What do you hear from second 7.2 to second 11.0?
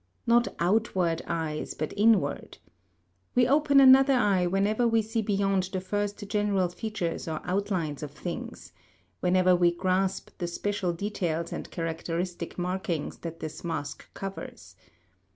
or outlines of things whenever we grasp the special